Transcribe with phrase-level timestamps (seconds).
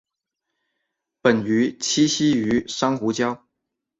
[1.21, 3.43] 本鱼栖息于珊瑚礁。